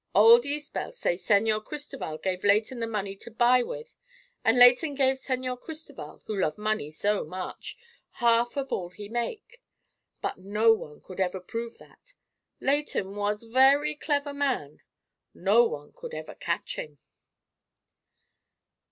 Old 0.15 0.45
Izbel 0.45 0.93
say 0.95 1.13
Señor 1.15 1.63
Cristoval 1.63 2.17
give 2.17 2.43
Leighton 2.43 2.79
the 2.79 2.87
money 2.87 3.15
to 3.17 3.29
buy 3.29 3.61
with, 3.61 3.95
and 4.43 4.57
Leighton 4.57 4.95
give 4.95 5.19
Señor 5.19 5.61
Cristoval, 5.61 6.23
who 6.25 6.35
love 6.39 6.57
money 6.57 6.89
so 6.89 7.23
much, 7.23 7.77
half 8.13 8.57
of 8.57 8.71
all 8.71 8.89
he 8.89 9.07
make. 9.09 9.61
But 10.19 10.39
no 10.39 10.73
one 10.73 11.01
could 11.01 11.19
ever 11.19 11.39
prove 11.39 11.77
that. 11.77 12.15
Leighton 12.59 13.13
was 13.15 13.43
very 13.43 13.93
clever 13.93 14.33
man. 14.33 14.79
No 15.35 15.65
one 15.67 15.93
could 15.93 16.15
ever 16.15 16.33
catch 16.33 16.77
him." 16.77 16.97